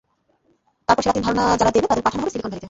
তারপর 0.87 1.01
সেরা 1.03 1.15
তিন 1.15 1.23
ধারণা 1.25 1.43
যারা 1.59 1.71
দেবে, 1.71 1.87
তাদের 1.87 2.03
পাঠানো 2.05 2.21
হবে 2.21 2.31
সিলিকন 2.31 2.43
ভ্যালিতে। 2.43 2.59